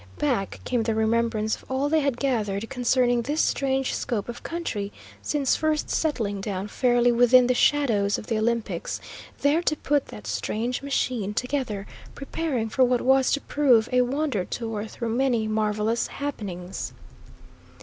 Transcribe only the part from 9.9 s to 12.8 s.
that strange machine together, preparing